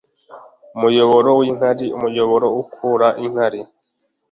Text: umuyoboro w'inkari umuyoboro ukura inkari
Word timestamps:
umuyoboro 0.75 1.29
w'inkari 1.39 1.85
umuyoboro 1.95 2.47
ukura 2.61 3.07
inkari 3.25 3.61